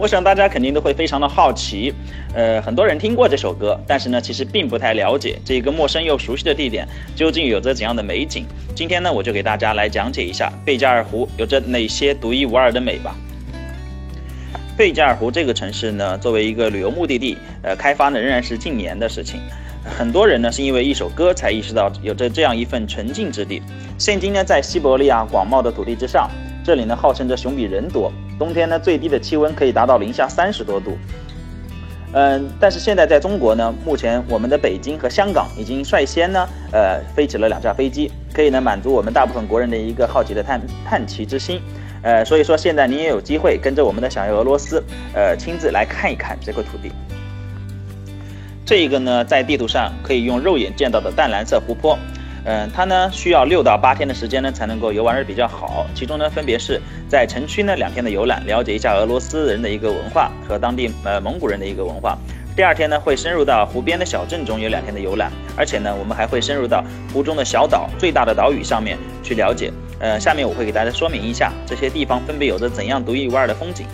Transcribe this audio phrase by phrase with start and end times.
[0.00, 1.92] 我想大家肯定都会非常的好奇，
[2.32, 8.46] 呃，很多人听过这首歌，但是呢，其实并不太了解这个陌生又熟悉的地点究竟有着怎样的美景。
[8.74, 13.14] 今天呢，我就给大家来讲解一下贝加尔湖有着哪些独一无二的美吧。
[14.74, 19.38] 贝加尔湖这个城市呢，作为一个旅游目的地，呃，开发呢仍然是近年的事情。
[19.84, 23.60] 很多人呢是因为一首歌才意识到有着这样一份纯净之地。
[23.98, 26.30] 现今呢，在西伯利亚广袤的土地之上，
[26.64, 30.96] 这里呢号称着熊比人多，冬天呢最低的气温可以达到零下三十多度。
[32.12, 41.60] 嗯，但是现在在中国呢，目前我们的北京和香港已经率先呢，呃，飞起了两架飞机，可以呢满足我们大部分国人的一个好奇的探探奇之心。
[42.02, 44.82] 呃，所以说现在你也有机会跟着我们的小游俄罗斯，
[45.14, 46.90] 呃，亲自来看一看这块土地。
[48.66, 51.98] 这一个呢，在地图上可以用肉眼见到的淡蓝色湖泊，
[52.44, 55.86] 嗯，它呢需要六到八天的时间呢才能够游玩的比较好。
[55.94, 62.16] 其中呢，分别是在城区呢两天的游览，了解一下俄罗斯人的一个文化和当地呃蒙古人的一个文化。
[62.56, 69.70] 第二天呢，会深入到湖边的小镇中有两天的游览，而且呢，我们还会深入到湖中的小岛、最大的岛屿上面去了解。
[69.98, 73.86] 呃，下面我会给大家说明一下这些地方分别有着怎样独一无二的风景。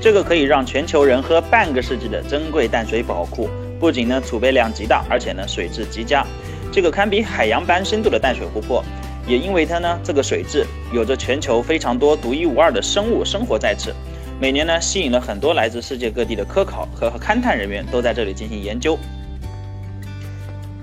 [0.00, 3.48] 这个可以让全球人喝半个世纪的珍贵淡水宝库，
[3.80, 6.26] 不仅呢储备量极大，而且呢水质极佳。
[6.74, 8.82] 这个堪比海洋般深度的淡水湖泊，
[9.28, 13.94] 也因为它呢这个水质有着全球非常多独一无二的生物生活在此。
[14.40, 18.98] 每年呢吸引了很多来自世界各地的科考和勘探人员都在这里进行研究。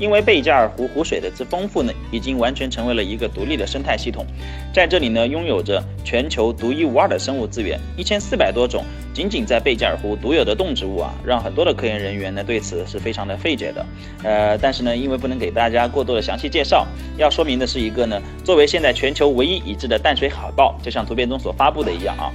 [0.00, 4.24] 因为贝加尔湖湖水的之丰富呢，已经完全成为了一个独立的生态系统，
[4.72, 13.86] 在这里呢，拥有着全球独一无二的生物资源，一千四百多种仅仅在贝加尔湖独有的动植物啊，让很多的科研人员呢对此是非常的费解的。
[14.24, 16.86] 呃，但是呢，因为不能给大家过多的详细介绍，
[17.18, 22.32] 要说明的是一个呢，作为现在全球唯一已知的淡水海豹，就像图片中所发布的一样啊。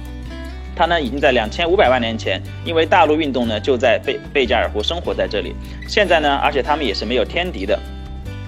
[0.76, 5.54] 它呢，已经在两千五百万年前，因为大陆运动呢，就在贝贝加尔湖生活在这里。
[5.88, 7.78] 现在呢，而且它们也是没有天敌的。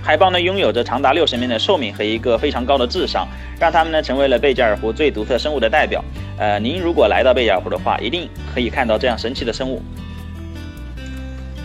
[0.02, 3.26] 海豹呢，拥有着长达六十年的寿命和一个非常高的智商，
[3.58, 6.04] 让它们呢，成为了贝加尔湖最独特生物的代表。
[6.38, 9.80] 呃，您如果来到贝加尔湖的话，一定可以看到这样神奇的生物。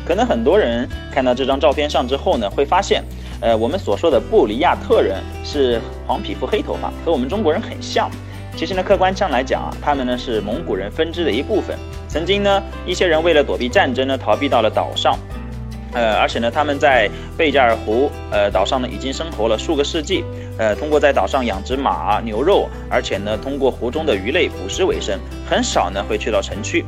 [0.06, 3.04] 可能很多人看到这张照片上之后呢，会发现，
[3.42, 8.10] 呃，我们所说的布里亚特人是黄皮肤黑头发，和我们中国人很像。
[8.56, 11.78] 其实呢，客观上来讲啊，他们呢是蒙古人分支的一部分。
[12.08, 15.18] 曾经呢，一些人为了躲避战争呢，逃避到了岛上。
[15.94, 20.24] 呃，而且呢，他们在贝加尔湖呃岛上呢，已经生活了数个世纪。
[20.58, 26.86] 呃，通过在岛上养殖马、牛肉，而且呢，通过湖中的鱼类捕食为生，很少呢会去到城区。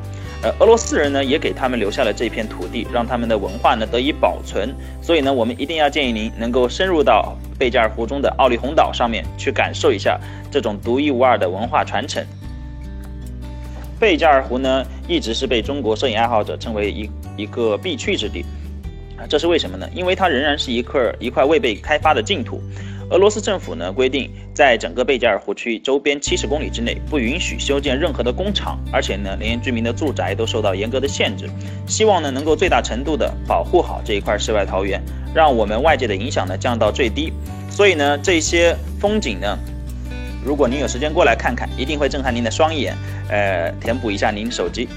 [0.59, 4.73] 俄罗斯人呢也给他们留下了这片土地，让他们的文化呢得以保存。
[5.01, 10.19] 所以呢，我们一定要建议您能够深入到贝加尔湖中的奥利洪岛上面去感受一下
[10.51, 12.25] 这种独一无二的文化传承。
[13.99, 18.45] 贝加尔湖呢，一直是被中国摄影爱好者称为一一个必去之地。
[19.17, 19.89] 啊，这是为什么呢？
[19.93, 22.61] 因为它仍然是一块一块未被开发的净土。
[23.11, 31.47] 俄罗斯政府呢规定，在整个贝加尔湖区周边七十公里之内不允许修建任何的工厂，而且呢，连居民的住宅都受到严格的限制。
[31.87, 34.99] 希望呢能够最大程度的保护好这一块世外桃源，
[35.35, 37.31] 让我们外界的影响呢降到最低。
[37.69, 39.55] 所以呢，这些风景呢，
[40.43, 42.95] 如果您有时间过来看看，一定会震撼您的双眼，
[43.29, 44.87] 呃，填补一下您手机。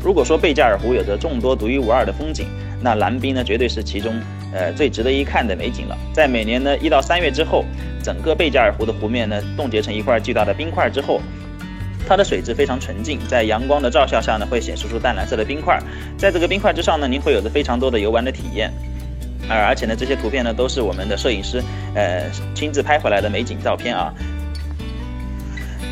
[0.00, 2.46] 如果说贝加尔湖有着众多独一无二的风景，
[2.80, 4.14] 那蓝冰呢绝对是其中。
[4.52, 5.96] 呃，最值得一看的美景了。
[6.12, 7.64] 在每年呢一到三月之后，
[8.02, 11.20] 整个贝加尔湖的湖面呢冻结成一块巨大的冰块之后，
[12.08, 15.78] 它的水质非常纯净，在阳光的照射下呢会显示出淡蓝色的冰块。
[16.16, 18.72] 在这个冰块之上呢，您会有着非常多的游玩的体验。
[19.48, 21.62] 呃，而且呢这些图片呢都是我们的摄影师
[21.94, 24.12] 呃亲自拍回来的美景照片啊。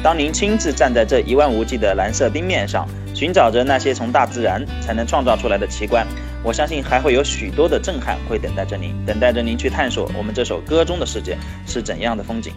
[0.03, 6.07] 当您亲自站在这一望无际的蓝色冰面上，寻找着那些从大自然才能创造出来的奇观。
[6.47, 11.37] 我相信还会有许多的震撼会等待着您，等待着您去探索我们这首歌中的世界
[11.67, 12.53] 是怎样的风景。